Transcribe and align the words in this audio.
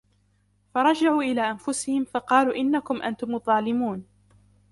فرجعوا 0.75 1.23
إلى 1.23 1.41
أنفسهم 1.51 2.05
فقالوا 2.05 2.55
إنكم 2.55 3.01
أنتم 3.01 3.35
الظالمون 3.35 4.05